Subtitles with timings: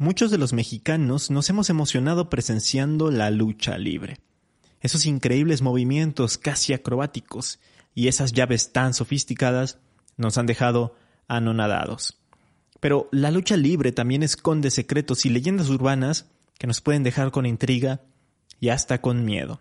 [0.00, 4.16] Muchos de los mexicanos nos hemos emocionado presenciando la lucha libre.
[4.80, 7.60] Esos increíbles movimientos casi acrobáticos
[7.94, 9.76] y esas llaves tan sofisticadas
[10.16, 10.96] nos han dejado
[11.28, 12.18] anonadados.
[12.80, 17.44] Pero la lucha libre también esconde secretos y leyendas urbanas que nos pueden dejar con
[17.44, 18.00] intriga
[18.58, 19.60] y hasta con miedo.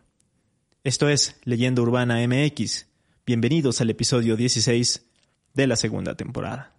[0.86, 2.88] Esto es Leyenda Urbana MX.
[3.26, 5.06] Bienvenidos al episodio 16
[5.54, 6.79] de la segunda temporada.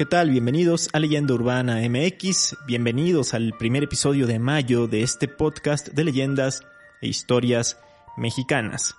[0.00, 0.30] ¿Qué tal?
[0.30, 6.04] Bienvenidos a Leyenda Urbana MX, bienvenidos al primer episodio de mayo de este podcast de
[6.04, 6.62] leyendas
[7.02, 7.78] e historias
[8.16, 8.96] mexicanas.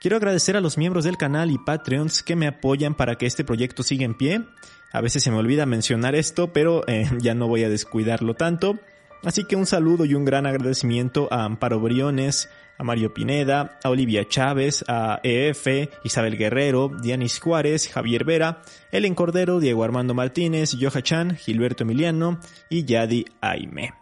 [0.00, 3.44] Quiero agradecer a los miembros del canal y Patreons que me apoyan para que este
[3.44, 4.42] proyecto siga en pie.
[4.90, 8.78] A veces se me olvida mencionar esto, pero eh, ya no voy a descuidarlo tanto.
[9.24, 13.90] Así que un saludo y un gran agradecimiento a Amparo Briones, a Mario Pineda, a
[13.90, 15.66] Olivia Chávez, a EF,
[16.04, 22.38] Isabel Guerrero, Dianis Juárez, Javier Vera, Ellen Cordero, Diego Armando Martínez, Joja Chan, Gilberto Emiliano
[22.70, 23.92] y Yadi Aime.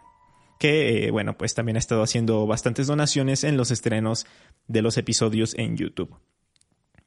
[0.59, 4.27] Que, eh, bueno, pues también ha estado haciendo bastantes donaciones en los estrenos
[4.67, 6.15] de los episodios en YouTube.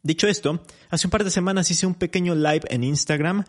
[0.02, 3.44] Dicho esto, hace un par de semanas hice un pequeño live en Instagram.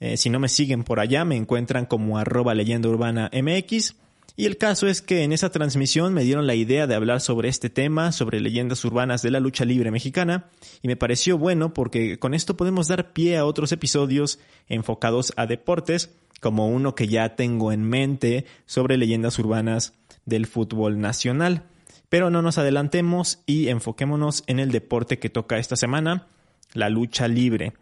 [0.00, 3.96] Eh, si no me siguen por allá, me encuentran como arroba leyenda urbana MX
[4.36, 7.48] y el caso es que en esa transmisión me dieron la idea de hablar sobre
[7.48, 10.46] este tema, sobre leyendas urbanas de la lucha libre mexicana,
[10.82, 15.46] y me pareció bueno porque con esto podemos dar pie a otros episodios enfocados a
[15.46, 16.10] deportes,
[16.40, 19.94] como uno que ya tengo en mente sobre leyendas urbanas
[20.26, 21.62] del fútbol nacional.
[22.08, 26.26] Pero no nos adelantemos y enfoquémonos en el deporte que toca esta semana,
[26.72, 27.72] la lucha libre.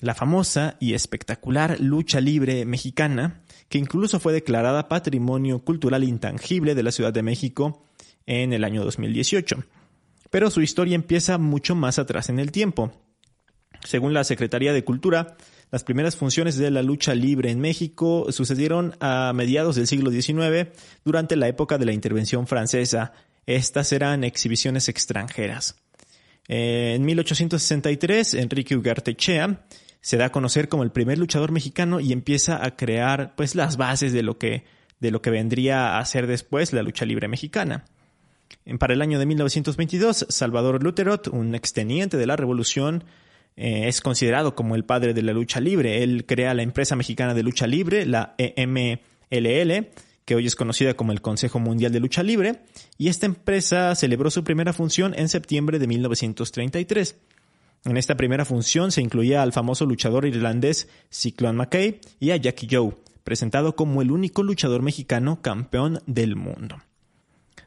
[0.00, 6.82] La famosa y espectacular lucha libre mexicana que incluso fue declarada Patrimonio Cultural Intangible de
[6.82, 7.86] la Ciudad de México
[8.26, 9.64] en el año 2018.
[10.30, 12.92] Pero su historia empieza mucho más atrás en el tiempo.
[13.84, 15.36] Según la Secretaría de Cultura,
[15.70, 20.68] las primeras funciones de la lucha libre en México sucedieron a mediados del siglo XIX
[21.04, 23.12] durante la época de la intervención francesa.
[23.46, 25.76] Estas eran exhibiciones extranjeras.
[26.46, 29.64] En 1863, Enrique Ugartechea
[30.04, 33.78] se da a conocer como el primer luchador mexicano y empieza a crear pues las
[33.78, 34.64] bases de lo que
[35.00, 37.86] de lo que vendría a ser después la lucha libre mexicana.
[38.78, 43.04] Para el año de 1922, Salvador Luterot, un exteniente de la Revolución,
[43.56, 46.02] eh, es considerado como el padre de la lucha libre.
[46.02, 49.88] Él crea la empresa mexicana de lucha libre, la EMLL,
[50.26, 52.60] que hoy es conocida como el Consejo Mundial de Lucha Libre,
[52.98, 57.16] y esta empresa celebró su primera función en septiembre de 1933.
[57.84, 62.68] En esta primera función se incluía al famoso luchador irlandés Cyclone McKay y a Jackie
[62.70, 66.82] Joe, presentado como el único luchador mexicano campeón del mundo.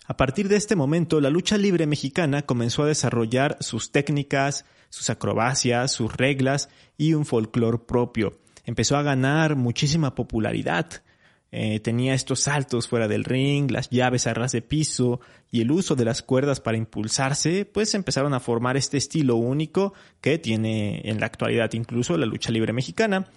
[0.07, 5.09] A partir de este momento, la lucha libre mexicana comenzó a desarrollar sus técnicas, sus
[5.11, 8.39] acrobacias, sus reglas y un folclore propio.
[8.65, 11.03] Empezó a ganar muchísima popularidad.
[11.51, 15.71] Eh, tenía estos saltos fuera del ring, las llaves a ras de piso y el
[15.71, 21.01] uso de las cuerdas para impulsarse, pues empezaron a formar este estilo único que tiene
[21.05, 23.27] en la actualidad incluso la lucha libre mexicana.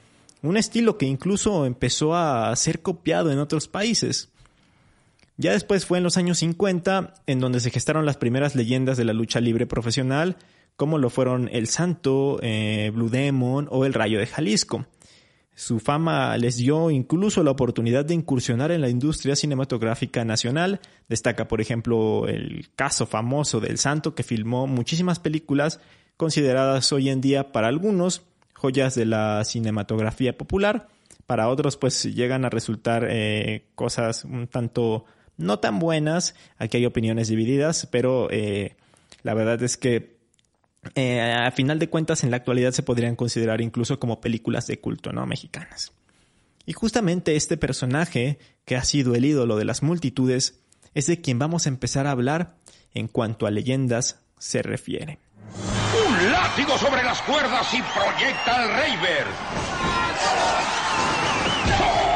[0.42, 4.30] Un estilo que incluso empezó a ser copiado en otros países.
[5.36, 9.04] Ya después fue en los años 50 en donde se gestaron las primeras leyendas de
[9.04, 10.36] la lucha libre profesional,
[10.76, 14.86] como lo fueron El Santo, eh, Blue Demon o El Rayo de Jalisco.
[15.60, 20.80] Su fama les dio incluso la oportunidad de incursionar en la industria cinematográfica nacional.
[21.06, 25.78] Destaca, por ejemplo, el caso famoso del Santo, que filmó muchísimas películas
[26.16, 28.22] consideradas hoy en día para algunos
[28.54, 30.88] joyas de la cinematografía popular.
[31.26, 35.04] Para otros, pues llegan a resultar eh, cosas un tanto
[35.36, 36.36] no tan buenas.
[36.56, 38.76] Aquí hay opiniones divididas, pero eh,
[39.22, 40.19] la verdad es que
[40.94, 44.80] eh, a final de cuentas en la actualidad se podrían considerar incluso como películas de
[44.80, 45.26] culto, ¿no?
[45.26, 45.92] Mexicanas.
[46.66, 50.60] Y justamente este personaje, que ha sido el ídolo de las multitudes,
[50.94, 52.56] es de quien vamos a empezar a hablar
[52.94, 55.18] en cuanto a leyendas se refiere.
[56.08, 59.26] Un látigo sobre las cuerdas y proyecta al Rayber.
[61.78, 62.09] ¡Toma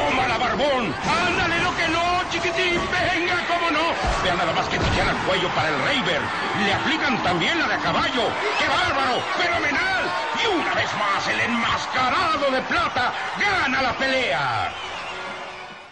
[0.54, 0.94] barbón!
[1.02, 2.80] ¡Ándale lo que no, chiquitín!
[2.90, 3.94] ¡Venga, cómo no!
[4.22, 6.20] Vean nada más que tirar al cuello para el Rayber.
[6.64, 8.24] Le aplican también la de caballo.
[8.58, 9.20] ¡Qué bárbaro!
[9.36, 10.04] ¡Fenomenal!
[10.42, 14.74] Y una vez más el enmascarado de plata gana la pelea.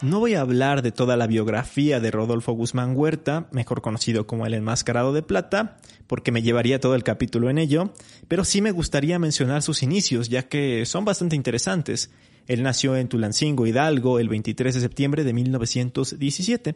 [0.03, 4.47] No voy a hablar de toda la biografía de Rodolfo Guzmán Huerta, mejor conocido como
[4.47, 5.76] el enmascarado de plata,
[6.08, 7.93] porque me llevaría todo el capítulo en ello,
[8.26, 12.11] pero sí me gustaría mencionar sus inicios, ya que son bastante interesantes.
[12.47, 16.75] Él nació en Tulancingo, Hidalgo, el 23 de septiembre de 1917.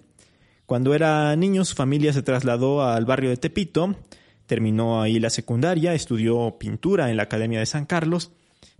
[0.66, 3.96] Cuando era niño, su familia se trasladó al barrio de Tepito,
[4.46, 8.32] terminó ahí la secundaria, estudió pintura en la Academia de San Carlos,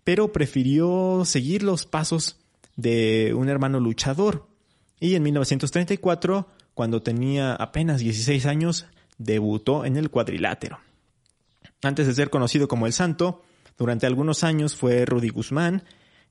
[0.04, 2.38] pero prefirió seguir los pasos
[2.76, 4.46] de un hermano luchador.
[5.00, 8.86] Y en 1934, cuando tenía apenas 16 años,
[9.18, 10.78] debutó en el cuadrilátero.
[11.82, 13.42] Antes de ser conocido como el Santo,
[13.78, 15.84] durante algunos años fue Rudy Guzmán,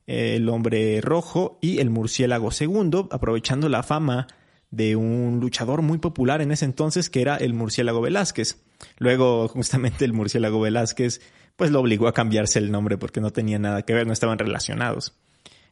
[0.06, 4.26] el hombre rojo y el murciélago segundo, aprovechando la fama
[4.70, 8.62] de un luchador muy popular en ese entonces que era el murciélago Velázquez.
[8.98, 11.20] Luego, justamente el murciélago Velázquez,
[11.56, 14.38] pues lo obligó a cambiarse el nombre porque no tenía nada que ver, no estaban
[14.38, 15.14] relacionados.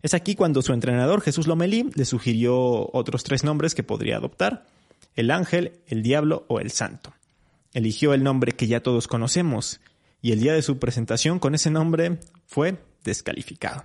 [0.02, 4.66] Es aquí cuando su entrenador Jesús Lomelí le sugirió otros tres nombres que podría adoptar,
[5.16, 7.14] el ángel, el diablo o el santo.
[7.72, 9.80] Eligió el nombre que ya todos conocemos,
[10.20, 13.84] y el día de su presentación con ese nombre fue descalificado.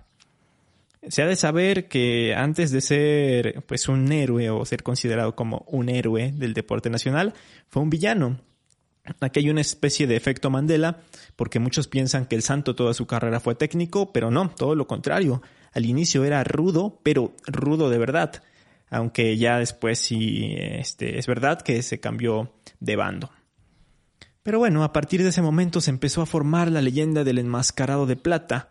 [1.08, 5.66] Se ha de saber que antes de ser pues un héroe o ser considerado como
[5.68, 7.34] un héroe del deporte nacional,
[7.70, 8.40] fue un villano.
[9.22, 11.02] Aquí hay una especie de efecto Mandela,
[11.36, 14.88] porque muchos piensan que el santo toda su carrera fue técnico, pero no, todo lo
[14.88, 15.42] contrario.
[15.74, 18.44] Al inicio era rudo, pero rudo de verdad,
[18.90, 23.32] aunque ya después sí este, es verdad que se cambió de bando.
[24.44, 28.06] Pero bueno, a partir de ese momento se empezó a formar la leyenda del enmascarado
[28.06, 28.70] de plata.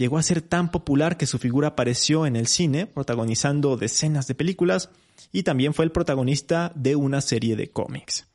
[0.00, 4.34] Llegó a ser tan popular que su figura apareció en el cine, protagonizando decenas de
[4.34, 4.88] películas,
[5.30, 8.26] y también fue el protagonista de una serie de cómics.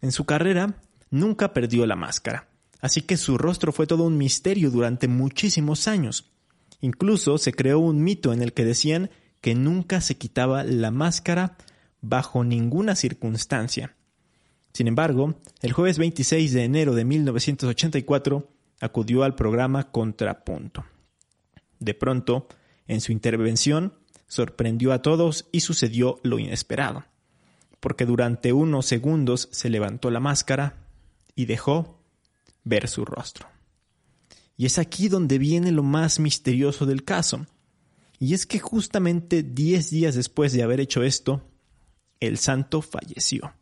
[0.00, 0.76] En su carrera
[1.10, 2.46] nunca perdió la máscara,
[2.80, 6.30] así que su rostro fue todo un misterio durante muchísimos años.
[6.80, 11.56] Incluso se creó un mito en el que decían que nunca se quitaba la máscara
[12.02, 13.96] bajo ninguna circunstancia.
[14.72, 20.84] Sin embargo, el jueves 26 de enero de 1984 acudió al programa Contrapunto.
[21.78, 22.48] De pronto,
[22.86, 23.94] en su intervención,
[24.26, 27.04] sorprendió a todos y sucedió lo inesperado,
[27.80, 30.86] porque durante unos segundos se levantó la máscara
[31.34, 32.00] y dejó
[32.64, 33.48] ver su rostro.
[34.56, 37.46] Y es aquí donde viene lo más misterioso del caso.
[38.18, 41.42] Y es que justamente diez días después de haber hecho esto,
[42.20, 43.52] el santo falleció.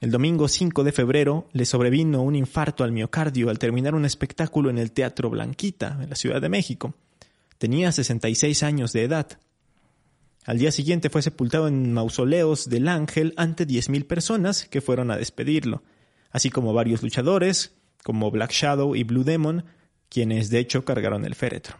[0.00, 4.70] El domingo 5 de febrero le sobrevino un infarto al miocardio al terminar un espectáculo
[4.70, 6.94] en el Teatro Blanquita, en la Ciudad de México.
[7.58, 9.38] Tenía 66 años de edad.
[10.46, 15.18] Al día siguiente fue sepultado en mausoleos del Ángel ante 10.000 personas que fueron a
[15.18, 15.82] despedirlo,
[16.30, 19.66] así como varios luchadores, como Black Shadow y Blue Demon,
[20.08, 21.76] quienes de hecho cargaron el féretro.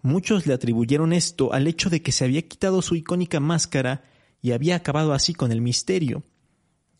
[0.00, 4.02] Muchos le atribuyeron esto al hecho de que se había quitado su icónica máscara
[4.40, 6.22] y había acabado así con el misterio.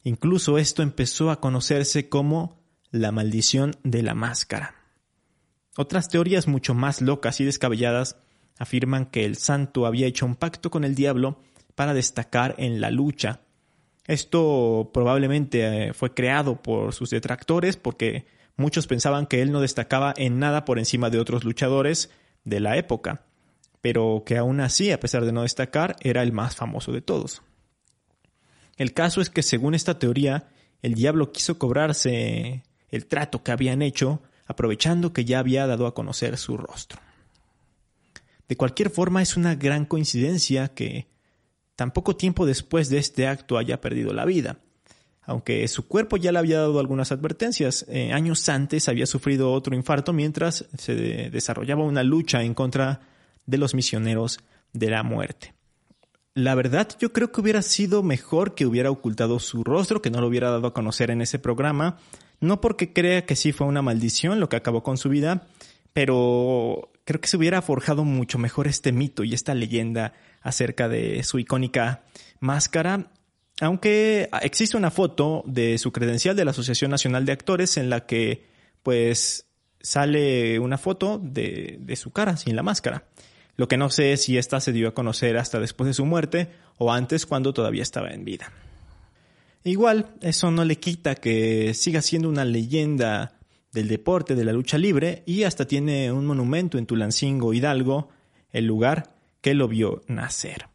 [0.05, 4.77] Incluso esto empezó a conocerse como la maldición de la máscara.
[5.77, 8.17] Otras teorías mucho más locas y descabelladas
[8.59, 11.41] afirman que el santo había hecho un pacto con el diablo
[11.75, 13.41] para destacar en la lucha.
[14.07, 18.27] Esto probablemente eh, fue creado por sus detractores porque
[18.57, 22.11] Muchos pensaban que él no destacaba en nada por encima de otros luchadores
[22.45, 23.23] de la época,
[23.81, 27.43] pero que aún así, a pesar de no destacar, era el más famoso de todos.
[28.77, 30.49] El caso es que según esta teoría,
[30.83, 35.95] el diablo quiso cobrarse el trato que habían hecho, aprovechando que ya había dado a
[35.95, 37.01] conocer su rostro.
[38.49, 41.09] De cualquier forma, es una gran coincidencia que
[41.77, 44.59] tan poco tiempo después de este acto haya perdido la vida
[45.27, 47.87] aunque su cuerpo ya le había dado algunas advertencias.
[47.89, 50.95] Eh, años antes había sufrido otro infarto mientras se
[51.31, 53.01] desarrollaba una lucha en contra
[53.47, 54.41] de los misioneros
[54.73, 55.55] de la muerte.
[56.35, 60.21] La verdad, yo creo que hubiera sido mejor que hubiera ocultado su rostro, que no
[60.21, 61.99] lo hubiera dado a conocer en ese programa,
[62.41, 65.47] no porque crea que sí fue una maldición lo que acabó con su vida,
[65.93, 70.13] pero creo que se hubiera forjado mucho mejor este mito y esta leyenda
[70.43, 72.03] acerca de su icónica
[72.41, 73.11] máscara
[73.61, 78.07] aunque existe una foto de su credencial de la Asociación Nacional de Actores en la
[78.07, 78.47] que
[78.83, 79.47] pues
[79.81, 83.05] sale una foto de, de su cara sin la máscara.
[83.57, 86.05] Lo que no sé es si esta se dio a conocer hasta después de su
[86.05, 88.53] muerte o antes cuando todavía estaba en vida.
[89.63, 93.39] Igual, eso no le quita que siga siendo una leyenda
[93.73, 98.09] del deporte, de la lucha libre, y hasta tiene un monumento en Tulancingo, Hidalgo,
[98.51, 100.69] el lugar que lo vio nacer.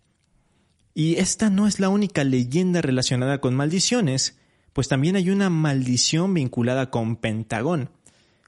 [0.94, 4.38] Y esta no es la única leyenda relacionada con maldiciones,
[4.74, 7.90] pues también hay una maldición vinculada con Pentagón.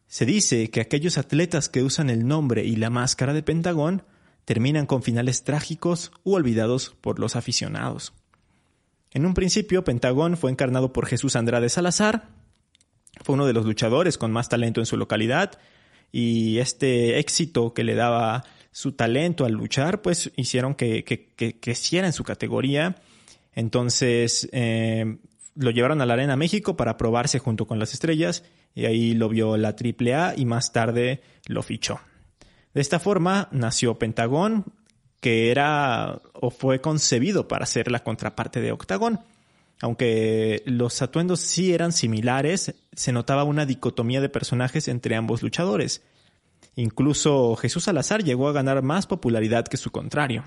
[0.08, 4.04] Se dice que aquellos atletas que usan el nombre y la máscara de Pentagón
[4.52, 8.12] terminan con finales trágicos u olvidados por los aficionados.
[9.12, 12.28] En un principio, Pentagón fue encarnado por Jesús Andrade Salazar,
[13.24, 15.58] fue uno de los luchadores con más talento en su localidad
[16.12, 18.44] y este éxito que le daba
[18.74, 21.06] su talento al luchar, pues hicieron que,
[21.62, 22.98] creciera en su categoría.
[23.54, 25.18] Entonces eh,
[25.56, 28.44] lo llevaron a la Arena México para probarse junto con las estrellas
[28.76, 32.02] y ahí lo vio la AAA y más tarde lo fichó.
[32.74, 34.66] De esta forma nació Pentagón,
[35.20, 39.20] que era o fue concebido para ser la contraparte de Octagón.
[39.82, 46.02] Aunque los atuendos sí eran similares, se notaba una dicotomía de personajes entre ambos luchadores.
[46.76, 50.44] Incluso Jesús Salazar llegó a ganar más popularidad que su contrario.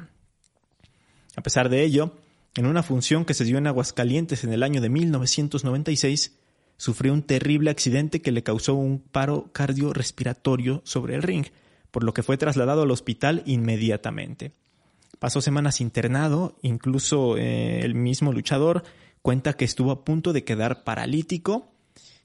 [1.37, 2.13] A pesar de ello,
[2.57, 6.37] en una función que se dio en Aguascalientes en el año de 1996,
[6.77, 11.47] sufrió un terrible accidente que le causó un paro cardiorrespiratorio sobre el ring,
[11.95, 14.51] por lo que fue trasladado al hospital inmediatamente.
[15.21, 18.83] Pasó semanas internado, incluso eh, el mismo luchador
[19.23, 21.71] cuenta que estuvo a punto de quedar paralítico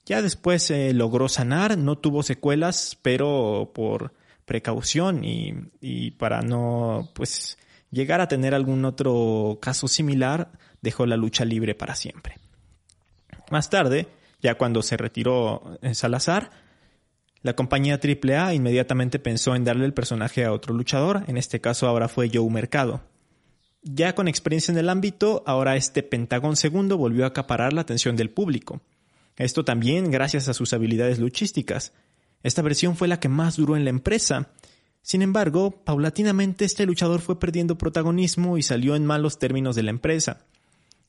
[0.10, 4.12] ya después eh, logró sanar, no tuvo secuelas, pero por
[4.46, 7.60] precaución y, para no pues
[7.92, 10.50] llegar a tener algún otro caso similar,
[10.82, 12.38] dejó la lucha libre para siempre.
[13.52, 14.08] Más tarde,
[14.42, 16.50] ya cuando se retiró en Salazar,
[17.42, 21.88] la compañía AAA inmediatamente pensó en darle el personaje a otro luchador, en este caso
[21.88, 23.02] ahora fue Joe Mercado.
[23.82, 28.18] Ya con experiencia en el ámbito, ahora este Pentagón II volvió a acaparar la atención
[28.18, 28.82] del público.
[29.38, 31.94] Esto también gracias a sus habilidades luchísticas.
[32.44, 34.50] Esta versión fue la que más duró en la empresa.
[35.02, 39.92] Sin embargo, paulatinamente este luchador fue perdiendo protagonismo y salió en malos términos de la
[39.92, 40.46] empresa.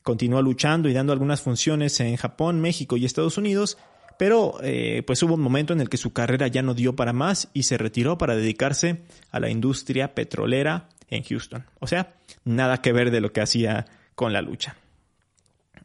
[0.01, 3.77] Continuó luchando y dando algunas funciones en Japón, México y Estados Unidos,
[4.21, 7.11] pero eh, pues hubo un momento en el que su carrera ya no dio para
[7.11, 9.01] más y se retiró para dedicarse
[9.31, 11.65] a la industria petrolera en Houston.
[11.79, 12.13] O sea,
[12.45, 14.75] nada que ver de lo que hacía con la lucha.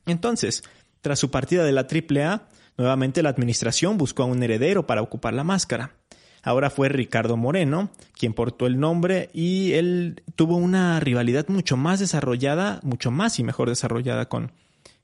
[0.04, 0.64] Entonces,
[1.00, 2.42] tras su partida de la AAA,
[2.76, 5.92] nuevamente la administración buscó a un heredero para ocupar la máscara.
[6.42, 12.00] Ahora fue Ricardo Moreno quien portó el nombre y él tuvo una rivalidad mucho más
[12.00, 14.52] desarrollada, mucho más y mejor desarrollada con,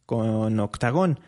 [0.04, 1.18] con Octagón.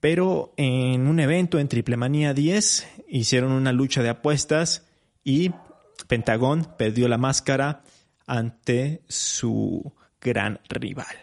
[0.00, 4.86] Pero en un evento en Triple Manía 10 hicieron una lucha de apuestas
[5.24, 5.50] y
[6.06, 7.82] Pentagón perdió la máscara
[8.26, 11.16] ante su gran rival.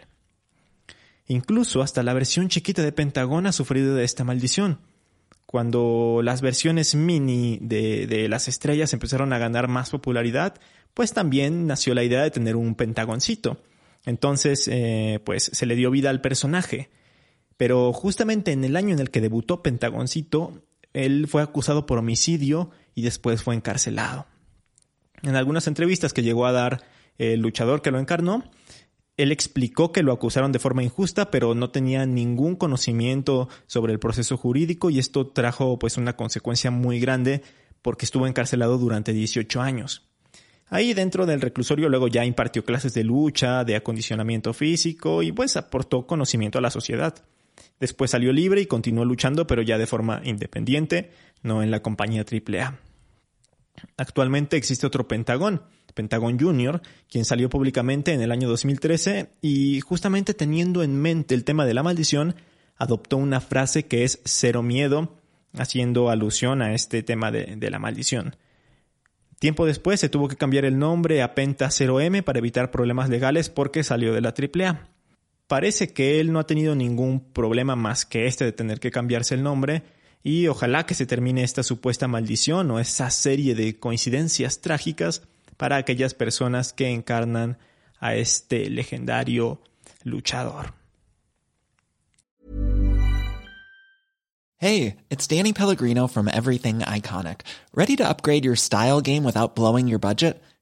[1.28, 4.80] Incluso hasta la versión chiquita de Pentagón ha sufrido de esta maldición.
[5.46, 10.54] Cuando las versiones mini de, las estrellas empezaron a ganar más popularidad,
[10.92, 13.62] pues también nació la idea de tener un pentagoncito.
[14.04, 16.90] Entonces, eh, pues se le dio vida al personaje.
[17.56, 22.70] Pero justamente en el año en el que debutó Pentagoncito, él fue acusado por homicidio
[22.94, 24.26] y después fue encarcelado.
[25.22, 26.84] En algunas entrevistas que llegó a dar
[27.18, 28.44] el luchador que lo encarnó,
[29.16, 33.98] él explicó que lo acusaron de forma injusta, pero no tenía ningún conocimiento sobre el
[33.98, 37.42] proceso jurídico y esto trajo pues una consecuencia muy grande
[37.80, 40.06] porque estuvo encarcelado durante 18 años.
[40.68, 45.56] Ahí dentro del reclusorio luego ya impartió clases de lucha, de acondicionamiento físico y pues
[45.56, 47.14] aportó conocimiento a la sociedad.
[47.80, 51.10] Después salió libre y continuó luchando, pero ya de forma independiente,
[51.42, 52.78] no en la compañía AAA.
[53.96, 55.62] Actualmente existe otro Pentagón,
[55.94, 61.44] Pentagón Jr., quien salió públicamente en el año 2013 y justamente teniendo en mente el
[61.44, 62.36] tema de la maldición,
[62.76, 65.16] adoptó una frase que es cero miedo,
[65.54, 68.36] haciendo alusión a este tema de, la maldición.
[69.38, 73.48] Tiempo después se tuvo que cambiar el nombre a Penta 0M para evitar problemas legales
[73.50, 74.88] porque salió de la AAA.
[75.46, 79.34] Parece que él no ha tenido ningún problema más que este de tener que cambiarse
[79.34, 79.84] el nombre
[80.24, 85.22] y ojalá que se termine esta supuesta maldición o esa serie de coincidencias trágicas
[85.56, 87.58] para aquellas personas que encarnan
[88.00, 89.60] a este legendario
[90.02, 90.74] luchador.
[94.58, 97.42] Hey, it's Danny Pellegrino from Everything Iconic.
[97.72, 100.42] Ready to upgrade your style game without blowing your budget?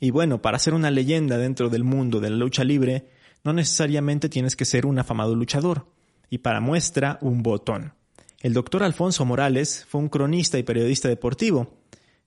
[0.00, 3.06] Y bueno, para ser una leyenda dentro del mundo de la lucha libre,
[3.44, 5.86] no necesariamente tienes que ser un afamado luchador.
[6.28, 7.94] Y para muestra, un botón.
[8.40, 11.78] El doctor Alfonso Morales fue un cronista y periodista deportivo.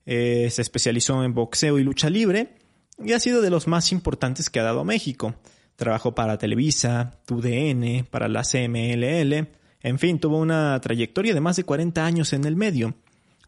[0.06, 2.54] Eh, se especializó en boxeo y lucha libre
[3.04, 5.34] y ha sido de los más importantes que ha dado México.
[5.76, 9.48] Trabajó para Televisa, TUDN, para la CMLL,
[9.82, 12.94] en fin, tuvo una trayectoria de más de 40 años en el medio.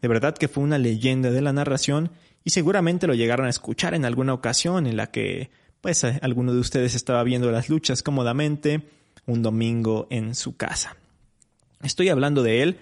[0.01, 2.11] De verdad que fue una leyenda de la narración
[2.43, 6.59] y seguramente lo llegaron a escuchar en alguna ocasión en la que, pues, alguno de
[6.59, 8.83] ustedes estaba viendo las luchas cómodamente
[9.25, 10.97] un domingo en su casa.
[11.81, 12.79] Estoy hablando de él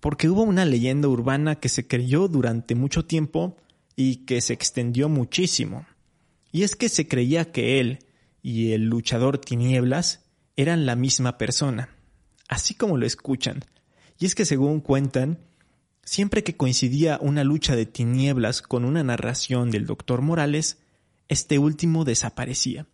[0.00, 3.56] porque hubo una leyenda urbana que se creyó durante mucho tiempo
[3.96, 5.86] y que se extendió muchísimo.
[6.52, 8.00] Y es que se creía que él
[8.42, 11.88] y el luchador Tinieblas eran la misma persona,
[12.48, 13.64] así como lo escuchan.
[14.18, 15.38] Y es que según cuentan,
[16.04, 20.78] siempre que coincidía una lucha de Tinieblas con una narración del doctor Morales,
[21.28, 22.86] este último desaparecía.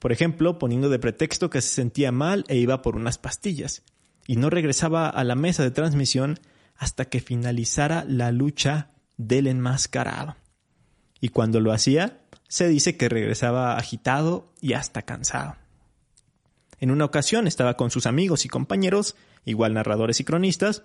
[0.00, 3.82] Por ejemplo, poniendo de pretexto que se sentía mal e iba por unas pastillas,
[4.26, 6.40] y no regresaba a la mesa de transmisión
[6.76, 10.36] hasta que finalizara la lucha del enmascarado.
[11.20, 15.56] Y cuando lo hacía, se dice que regresaba agitado y hasta cansado.
[16.80, 20.82] En una ocasión estaba con sus amigos y compañeros, igual narradores y cronistas,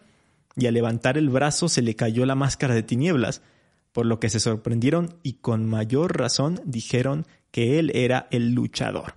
[0.56, 3.42] y al levantar el brazo se le cayó la máscara de tinieblas,
[3.92, 9.16] por lo que se sorprendieron y con mayor razón dijeron que él era el luchador.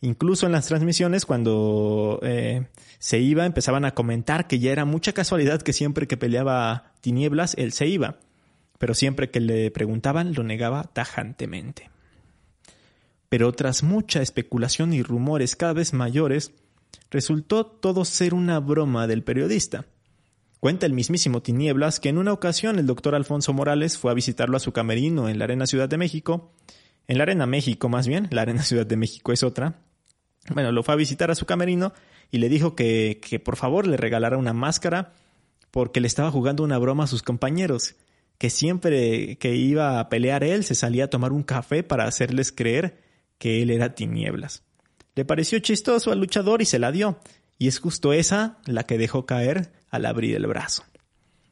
[0.00, 2.66] Incluso en las transmisiones, cuando eh,
[2.98, 7.54] se iba, empezaban a comentar que ya era mucha casualidad que siempre que peleaba tinieblas,
[7.58, 8.18] él se iba,
[8.78, 11.90] pero siempre que le preguntaban lo negaba tajantemente.
[13.28, 16.52] Pero tras mucha especulación y rumores cada vez mayores,
[17.10, 19.86] resultó todo ser una broma del periodista.
[20.60, 24.56] Cuenta el mismísimo Tinieblas que en una ocasión el doctor Alfonso Morales fue a visitarlo
[24.56, 26.52] a su camerino en la Arena Ciudad de México,
[27.06, 29.80] en la Arena México más bien, la Arena Ciudad de México es otra.
[30.52, 31.92] Bueno, lo fue a visitar a su camerino
[32.30, 35.12] y le dijo que, que por favor le regalara una máscara
[35.70, 37.96] porque le estaba jugando una broma a sus compañeros,
[38.38, 42.50] que siempre que iba a pelear él se salía a tomar un café para hacerles
[42.50, 43.05] creer
[43.38, 44.62] que él era tinieblas.
[45.14, 47.18] Le pareció chistoso al luchador y se la dio,
[47.58, 50.84] y es justo esa la que dejó caer al abrir el brazo.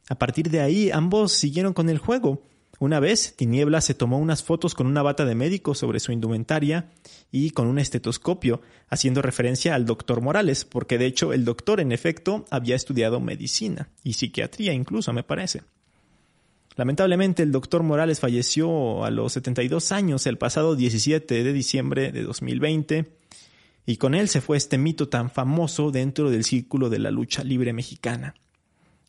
[0.07, 2.43] A partir de ahí ambos siguieron con el juego.
[2.77, 6.91] Una vez, Tinieblas se tomó unas fotos con una bata de médico sobre su indumentaria
[7.31, 11.91] y con un estetoscopio, haciendo referencia al doctor Morales, porque de hecho el doctor en
[11.91, 15.63] efecto había estudiado medicina y psiquiatría incluso, me parece.
[16.75, 22.23] Lamentablemente el doctor Morales falleció a los 72 años el pasado 17 de diciembre de
[22.23, 23.15] 2020
[23.85, 27.43] y con él se fue este mito tan famoso dentro del círculo de la lucha
[27.43, 28.35] libre mexicana.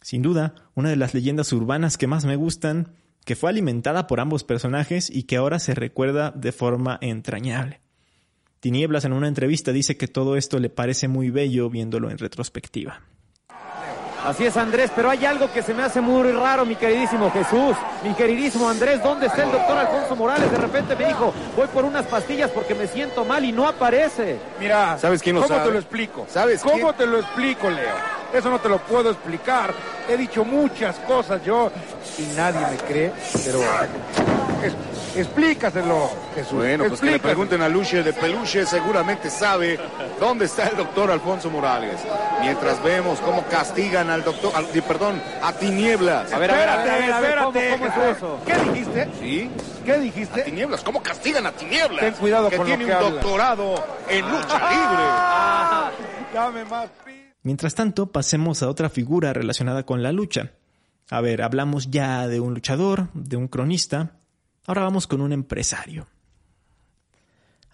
[0.01, 2.93] Sin duda, una de las leyendas urbanas que más me gustan,
[3.25, 7.81] que fue alimentada por ambos personajes y que ahora se recuerda de forma entrañable.
[8.61, 13.03] Tinieblas en una entrevista dice que todo esto le parece muy bello viéndolo en retrospectiva.
[14.27, 17.77] Así es Andrés, pero hay algo que se me hace muy raro, mi queridísimo Jesús,
[18.03, 20.51] mi queridísimo Andrés, ¿dónde está el doctor Alfonso Morales?
[20.51, 24.37] De repente me dijo, voy por unas pastillas porque me siento mal y no aparece.
[24.59, 25.69] Mira, ¿Sabes quién lo ¿cómo sabe?
[25.69, 26.27] te lo explico?
[26.29, 26.95] ¿Sabes ¿Cómo quién?
[26.95, 27.95] te lo explico, Leo?
[28.33, 29.73] Eso no te lo puedo explicar.
[30.09, 31.71] He dicho muchas cosas yo
[32.19, 33.13] y nadie me cree,
[33.45, 33.61] pero
[35.21, 36.53] explícaselo, Jesús.
[36.53, 37.23] Bueno, pues que le explícaselo.
[37.23, 39.79] pregunten a Luche de Peluche, seguramente sabe
[40.21, 41.97] dónde está el doctor Alfonso Morales.
[42.41, 46.33] Mientras vemos cómo castigan al doctor, al- perdón, a Tinieblas.
[46.33, 48.45] A ver, a ver, a ver, a ver, a ver, ¿cómo- Espérate, cómo es?
[48.47, 49.09] ¿Qué dijiste?
[49.21, 49.51] ¿Sí?
[49.85, 50.43] ¿Qué dijiste?
[50.43, 52.01] Tinieblas, ¿cómo castigan a Tinieblas?
[52.01, 56.35] Ten cuidado que con lo tiene que un doctorado en lucha libre.
[56.35, 56.89] Dame más
[57.43, 60.51] Mientras tanto, pasemos a otra figura relacionada con la lucha.
[61.11, 64.16] A ver, hablamos ya de un luchador, de un cronista,
[64.67, 66.07] ahora vamos con un empresario.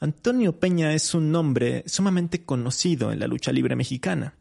[0.00, 4.34] Antonio Peña es un nombre sumamente conocido en la lucha libre mexicana.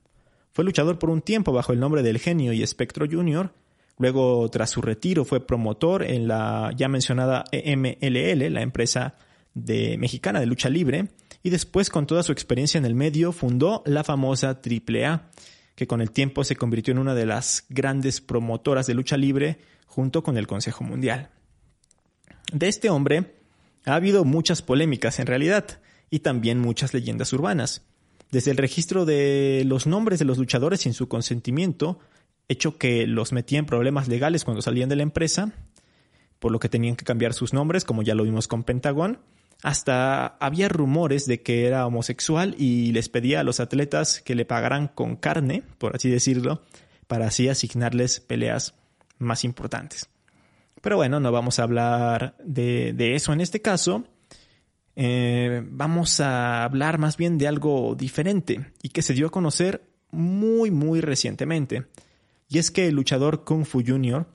[0.54, 3.54] Fue luchador por un tiempo bajo el nombre del Genio y Espectro Jr.,
[4.02, 9.14] Luego, tras su retiro, fue promotor en la ya mencionada EMLL, la empresa
[9.54, 11.10] de, mexicana de lucha libre,
[11.44, 15.30] y después, con toda su experiencia en el medio, fundó la famosa AAA,
[15.76, 19.60] que con el tiempo se convirtió en una de las grandes promotoras de lucha libre
[19.86, 21.30] junto con el Consejo Mundial.
[22.52, 23.34] De este hombre
[23.86, 25.80] ha habido muchas polémicas en realidad,
[26.12, 27.82] y también muchas leyendas urbanas.
[28.30, 32.00] Desde el registro de los nombres de los luchadores sin su consentimiento,
[32.48, 35.54] hecho que los metía en problemas legales cuando salían de la empresa,
[36.40, 39.20] por lo que tenían que cambiar sus nombres, como ya lo vimos con Pentagón.
[39.64, 44.46] Hasta había rumores de que era homosexual y les pedía a los atletas que le
[44.46, 46.62] pagaran con carne, por así decirlo,
[47.08, 48.74] para así asignarles peleas
[49.18, 50.10] más importantes.
[50.82, 54.04] Pero bueno, no vamos a hablar de, eso en este caso.
[54.96, 59.84] Eh, vamos a hablar más bien de algo diferente y que se dio a conocer
[60.12, 61.86] muy, muy recientemente.
[62.50, 64.28] Y es que el luchador Kung Fu Jr.,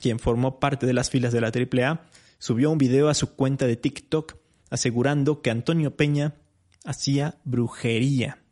[0.00, 2.02] quien formó parte de las filas de la AAA,
[2.38, 4.36] subió un video a su cuenta de TikTok
[4.70, 6.34] asegurando que Antonio Peña
[6.84, 8.42] hacía brujería.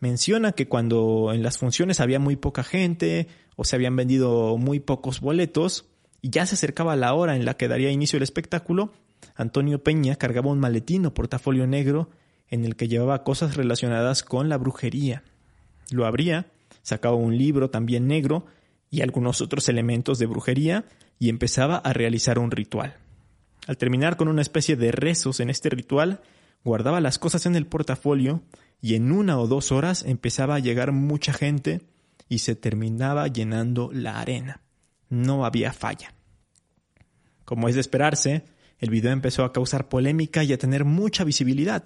[0.00, 4.80] Menciona que cuando en las funciones había muy poca gente o se habían vendido muy
[4.80, 5.89] pocos boletos
[6.22, 8.92] y ya se acercaba la hora en la que daría inicio el espectáculo,
[9.34, 12.10] Antonio Peña cargaba un maletín o portafolio negro
[12.48, 15.22] en el que llevaba cosas relacionadas con la brujería.
[15.90, 16.46] Lo abría
[16.82, 18.46] sacaba un libro también negro
[18.90, 20.84] y algunos otros elementos de brujería
[21.18, 22.96] y empezaba a realizar un ritual.
[23.66, 26.20] Al terminar con una especie de rezos en este ritual,
[26.64, 28.42] guardaba las cosas en el portafolio
[28.80, 31.82] y en una o dos horas empezaba a llegar mucha gente
[32.28, 34.60] y se terminaba llenando la arena.
[35.10, 36.14] No había falla.
[37.44, 38.44] Como es de esperarse,
[38.78, 41.84] el video empezó a causar polémica y a tener mucha visibilidad.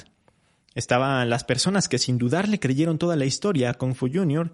[0.75, 4.53] Estaban las personas que sin dudar le creyeron toda la historia a Kung Fu Jr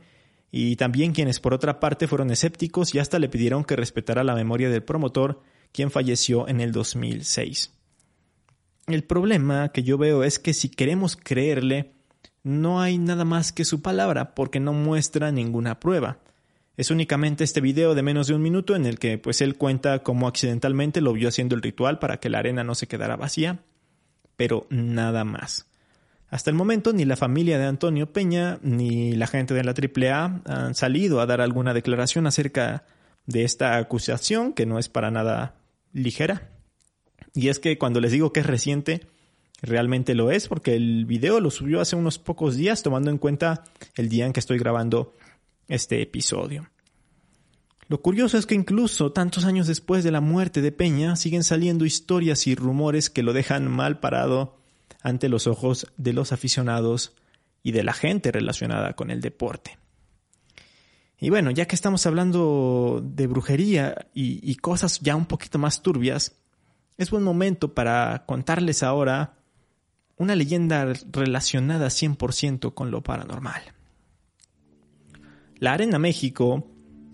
[0.51, 4.35] y también quienes por otra parte fueron escépticos y hasta le pidieron que respetara la
[4.35, 7.73] memoria del promotor, quien falleció en el 2006.
[8.87, 11.93] El problema que yo veo es que si queremos creerle,
[12.43, 16.19] no hay nada más que su palabra porque no muestra ninguna prueba.
[16.81, 19.99] Es únicamente este video de menos de un minuto en el que pues él cuenta
[19.99, 23.59] cómo accidentalmente lo vio haciendo el ritual para que la arena no se quedara vacía,
[24.39, 25.67] pero nada más.
[26.31, 30.41] Hasta el momento ni la familia de Antonio Peña ni la gente de la AAA
[30.47, 32.87] han salido a dar alguna declaración acerca
[33.27, 35.57] de esta acusación que no es para nada
[35.93, 36.49] ligera.
[37.35, 39.03] Y es que cuando les digo que es reciente,
[39.61, 43.65] realmente lo es porque el video lo subió hace unos pocos días tomando en cuenta
[43.97, 45.13] el día en que estoy grabando
[45.71, 46.69] este episodio.
[47.89, 51.85] Lo curioso es que incluso tantos años después de la muerte de Peña siguen saliendo
[51.85, 54.59] historias y rumores que lo dejan mal parado
[55.03, 57.17] ante los ojos de los aficionados
[57.63, 59.79] y de la gente relacionada con el deporte.
[61.19, 66.37] Y bueno, ya que estamos hablando de brujería y, cosas ya un poquito más turbias,
[66.97, 69.35] es buen momento para contarles ahora
[70.17, 73.63] una leyenda relacionada 100% con lo paranormal.
[75.61, 76.67] La Arena México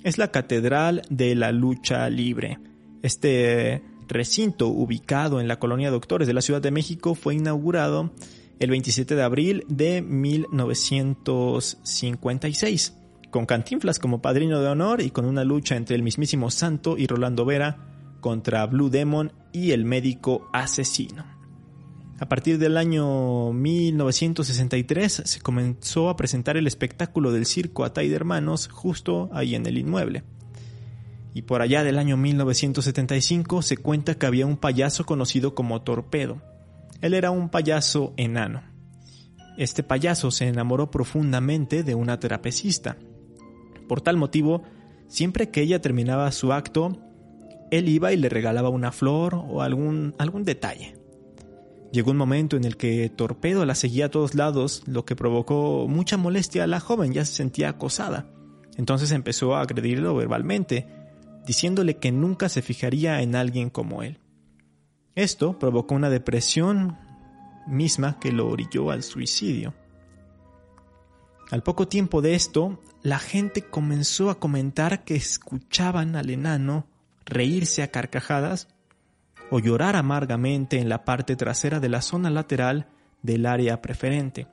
[0.04, 2.60] es la catedral de la lucha libre.
[3.02, 8.12] Este recinto ubicado en la colonia Doctores de la Ciudad de México fue inaugurado
[8.60, 12.96] el 27 de abril de 1956,
[13.32, 17.08] con Cantinflas como padrino de honor y con una lucha entre el mismísimo Santo y
[17.08, 17.88] Rolando Vera
[18.20, 21.35] contra Blue Demon y el médico asesino.
[22.18, 28.16] A partir del año 1963 se comenzó a presentar el espectáculo del circo Atay de
[28.16, 30.24] Hermanos justo ahí en el inmueble
[31.36, 36.40] y por allá del año 1975 se cuenta que había un payaso conocido como Torpedo.
[37.02, 38.62] Él era un payaso enano.
[39.58, 42.96] Este payaso se enamoró profundamente de una terapecista.
[43.86, 44.62] Por tal motivo,
[45.08, 46.96] siempre que ella terminaba su acto,
[47.70, 50.96] él iba y le regalaba una flor o algún, algún detalle.
[51.92, 55.86] Llegó un momento en el que Torpedo la seguía a todos lados, lo que provocó
[55.88, 58.28] mucha molestia a la joven, ya se sentía acosada.
[58.76, 60.86] Entonces empezó a agredirlo verbalmente,
[61.46, 64.18] diciéndole que nunca se fijaría en alguien como él.
[65.14, 66.98] Esto provocó una depresión
[67.66, 69.74] misma que lo orilló al suicidio.
[71.50, 76.86] Al poco tiempo de esto, la gente comenzó a comentar que escuchaban al enano
[77.24, 78.68] reírse a carcajadas
[79.50, 82.88] o llorar amargamente en la parte trasera de la zona lateral
[83.22, 84.46] del área preferente.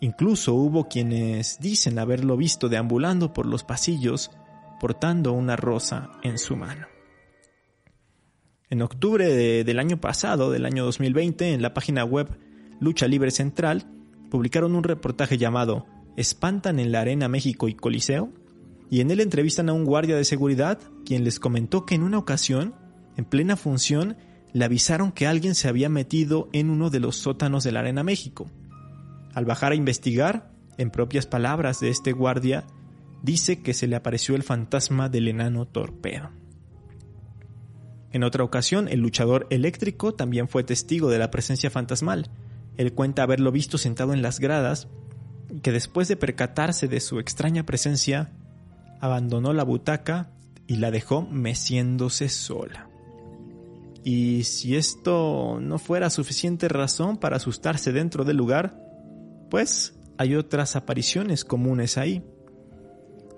[0.00, 4.30] Incluso hubo quienes dicen haberlo visto deambulando por los pasillos
[4.80, 6.86] portando una rosa en su mano.
[8.70, 12.28] En octubre del año pasado, del año 2020, en la página web
[12.80, 13.86] Lucha Libre Central,
[14.30, 15.86] publicaron un reportaje llamado
[16.16, 18.32] Espantan en la Arena México y Coliseo,
[18.90, 22.18] y en él entrevistan a un guardia de seguridad quien les comentó que en una
[22.18, 22.74] ocasión,
[23.16, 24.16] en plena función,
[24.52, 28.04] le avisaron que alguien se había metido en uno de los sótanos de la Arena
[28.04, 28.46] México.
[29.34, 32.64] Al bajar a investigar, en propias palabras de este guardia,
[33.22, 36.30] dice que se le apareció el fantasma del enano torpedo.
[38.12, 42.30] En otra ocasión, el luchador eléctrico también fue testigo de la presencia fantasmal.
[42.76, 44.86] Él cuenta haberlo visto sentado en las gradas
[45.52, 48.30] y que después de percatarse de su extraña presencia,
[49.00, 50.30] abandonó la butaca
[50.68, 52.88] y la dejó meciéndose sola.
[54.04, 58.78] Y si esto no fuera suficiente razón para asustarse dentro del lugar,
[59.50, 62.22] pues hay otras apariciones comunes ahí.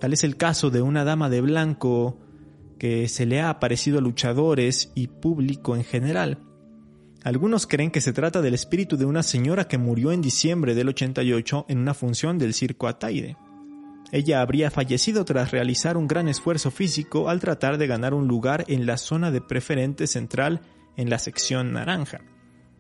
[0.01, 2.19] Tal es el caso de una dama de blanco
[2.79, 6.43] que se le ha aparecido a luchadores y público en general.
[7.23, 10.89] Algunos creen que se trata del espíritu de una señora que murió en diciembre del
[10.89, 13.37] 88 en una función del circo Ataide.
[14.13, 18.65] Ella habría fallecido tras realizar un gran esfuerzo físico al tratar de ganar un lugar
[18.69, 20.61] en la zona de preferente central
[20.97, 22.21] en la sección naranja,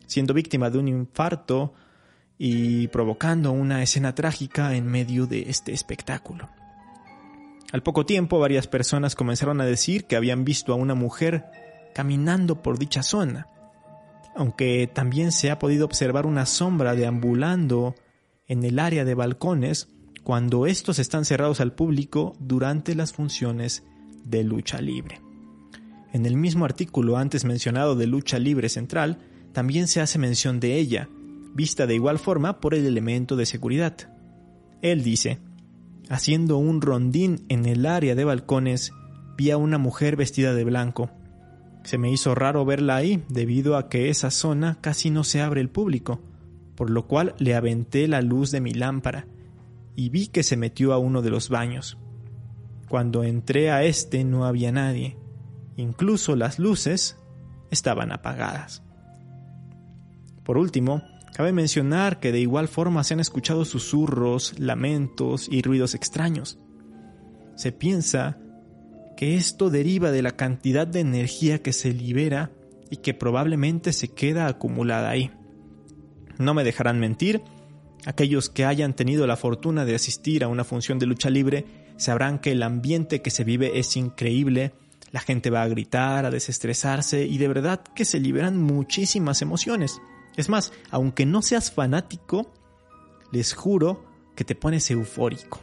[0.06, 1.74] siendo víctima de un infarto
[2.38, 6.48] y provocando una escena trágica en medio de este espectáculo.
[7.72, 11.46] Al poco tiempo varias personas comenzaron a decir que habían visto a una mujer
[11.94, 13.48] caminando por dicha zona,
[14.36, 17.96] aunque también se ha podido observar una sombra deambulando
[18.46, 19.88] en el área de balcones
[20.26, 23.84] cuando estos están cerrados al público durante las funciones
[24.24, 25.20] de lucha libre.
[26.12, 29.18] En el mismo artículo antes mencionado de lucha libre central,
[29.52, 31.08] también se hace mención de ella,
[31.54, 33.94] vista de igual forma por el elemento de seguridad.
[34.82, 35.38] Él dice,
[36.08, 38.92] haciendo un rondín en el área de balcones,
[39.36, 41.08] vi a una mujer vestida de blanco.
[41.84, 45.60] Se me hizo raro verla ahí debido a que esa zona casi no se abre
[45.60, 46.20] al público,
[46.74, 49.28] por lo cual le aventé la luz de mi lámpara
[49.96, 51.98] y vi que se metió a uno de los baños.
[52.88, 55.16] Cuando entré a este no había nadie,
[55.76, 57.18] incluso las luces
[57.70, 58.82] estaban apagadas.
[60.44, 61.02] Por último,
[61.36, 66.58] Cabe mencionar que de igual forma se han escuchado susurros, lamentos y ruidos extraños.
[67.56, 68.38] Se piensa
[69.18, 72.52] que esto deriva de la cantidad de energía que se libera
[72.88, 75.30] y que probablemente se queda acumulada ahí.
[76.38, 77.42] No me dejarán mentir,
[78.04, 81.64] aquellos que hayan tenido la fortuna de asistir a una función de lucha libre
[81.96, 84.72] sabrán que el ambiente que se vive es increíble,
[85.12, 90.00] la gente va a gritar, a desestresarse y de verdad que se liberan muchísimas emociones.
[90.36, 92.52] Es más, aunque no seas fanático,
[93.32, 94.04] les juro
[94.34, 95.60] que te pones eufórico.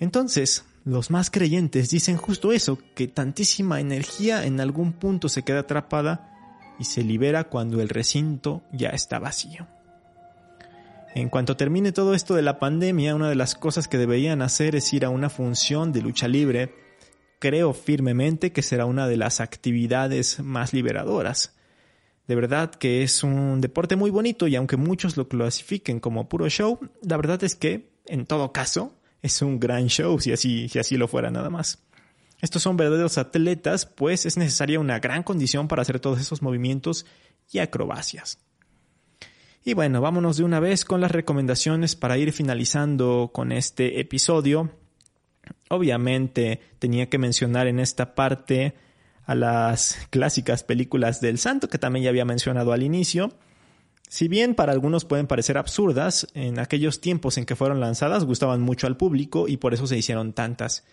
[0.00, 5.60] Entonces, los más creyentes dicen justo eso, que tantísima energía en algún punto se queda
[5.60, 6.30] atrapada
[6.78, 9.66] y se libera cuando el recinto ya está vacío.
[11.14, 14.74] En cuanto termine todo esto de la pandemia, una de las cosas que deberían hacer
[14.74, 16.74] es ir a una función de lucha libre.
[17.38, 21.54] Creo firmemente que será una de las actividades más liberadoras.
[22.26, 26.48] De verdad que es un deporte muy bonito y aunque muchos lo clasifiquen como puro
[26.48, 30.80] show, la verdad es que, en todo caso, es un gran show si así, si
[30.80, 31.84] así lo fuera nada más.
[32.40, 37.06] Estos son verdaderos atletas, pues es necesaria una gran condición para hacer todos esos movimientos
[37.52, 38.40] y acrobacias.
[39.66, 44.70] Y bueno, vámonos de una vez con las recomendaciones para ir finalizando con este episodio.
[45.70, 48.74] Obviamente tenía que mencionar en esta parte
[49.24, 53.32] a las clásicas películas del santo que también ya había mencionado al inicio.
[54.06, 58.60] Si bien para algunos pueden parecer absurdas, en aquellos tiempos en que fueron lanzadas gustaban
[58.60, 60.84] mucho al público y por eso se hicieron tantas.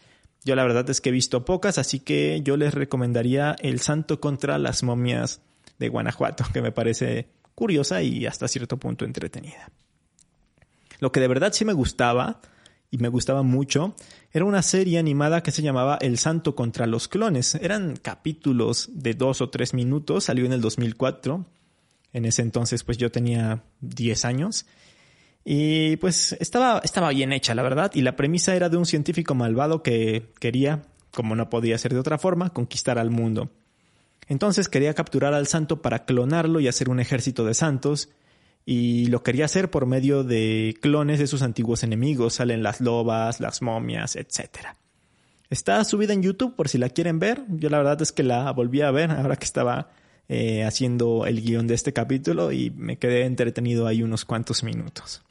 [0.45, 4.21] Yo la verdad es que he visto pocas, así que yo les recomendaría El Santo
[4.21, 5.41] contra las momias
[5.77, 9.69] de Guanajuato, que me parece curiosa y hasta cierto punto entretenida.
[10.99, 12.41] Lo que de verdad sí me gustaba
[12.91, 13.95] y me gustaba mucho,
[14.33, 17.55] era una serie animada que se llamaba El Santo contra los Clones.
[17.55, 21.45] Eran capítulos de dos o tres minutos, salió en el 2004.
[22.13, 24.65] En ese entonces pues yo tenía 10 años.
[25.43, 27.91] Y pues estaba, estaba bien hecha, la verdad.
[27.93, 31.99] Y la premisa era de un científico malvado que quería, como no podía ser de
[31.99, 33.49] otra forma, conquistar al mundo.
[34.31, 38.07] Entonces quería capturar al santo para clonarlo y hacer un ejército de santos
[38.65, 42.35] y lo quería hacer por medio de clones de sus antiguos enemigos.
[42.35, 44.69] Salen las lobas, las momias, etc.
[45.49, 47.43] Está subida en YouTube por si la quieren ver.
[47.49, 49.89] Yo la verdad es que la volví a ver ahora que estaba
[50.29, 55.23] eh, haciendo el guion de este capítulo y me quedé entretenido ahí unos cuantos minutos.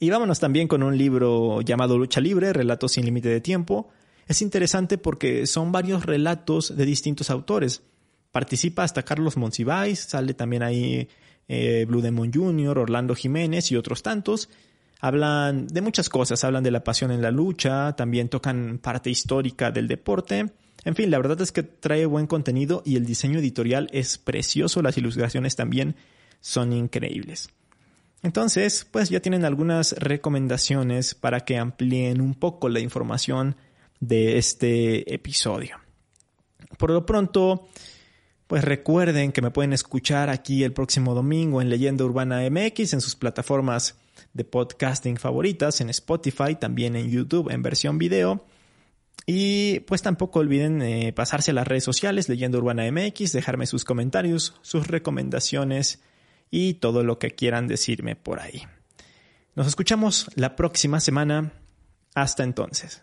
[0.00, 3.90] Y vámonos también con un libro llamado Lucha Libre, Relatos sin Límite de Tiempo.
[4.28, 7.82] Es interesante porque son varios relatos de distintos autores.
[8.30, 11.08] Participa hasta Carlos Monsiváis, sale también ahí
[11.48, 14.50] eh, Blue Demon Jr., Orlando Jiménez y otros tantos.
[15.00, 19.70] Hablan de muchas cosas, hablan de la pasión en la lucha, también tocan parte histórica
[19.70, 20.52] del deporte.
[20.84, 24.82] En fin, la verdad es que trae buen contenido y el diseño editorial es precioso,
[24.82, 25.96] las ilustraciones también
[26.40, 27.48] son increíbles.
[28.22, 33.56] Entonces, pues ya tienen algunas recomendaciones para que amplíen un poco la información
[34.00, 35.78] de este episodio.
[36.76, 37.68] Por lo pronto,
[38.46, 43.00] pues recuerden que me pueden escuchar aquí el próximo domingo en Leyenda Urbana MX en
[43.00, 43.96] sus plataformas
[44.32, 48.44] de podcasting favoritas, en Spotify, también en YouTube en versión video.
[49.26, 53.84] Y pues tampoco olviden eh, pasarse a las redes sociales Leyenda Urbana MX, dejarme sus
[53.84, 56.00] comentarios, sus recomendaciones
[56.50, 58.62] y todo lo que quieran decirme por ahí.
[59.54, 61.52] Nos escuchamos la próxima semana.
[62.14, 63.02] Hasta entonces.